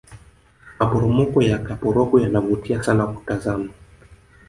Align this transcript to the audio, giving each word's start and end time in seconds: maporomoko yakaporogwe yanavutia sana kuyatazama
maporomoko 0.77 1.37
yakaporogwe 1.49 2.17
yanavutia 2.25 2.83
sana 2.85 3.03
kuyatazama 3.07 3.69